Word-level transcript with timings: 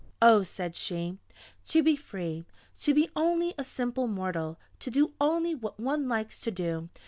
"Oh!" 0.19 0.41
said 0.41 0.75
she, 0.75 1.19
"to 1.65 1.83
be 1.83 1.95
free! 1.95 2.43
to 2.79 2.95
be 2.95 3.11
only 3.15 3.53
a 3.55 3.63
simple 3.63 4.07
mortal! 4.07 4.57
To 4.79 4.89
do 4.89 5.13
only 5.21 5.53
what 5.53 5.79
one 5.79 6.09
likes 6.09 6.39
to 6.39 6.49
do! 6.49 6.89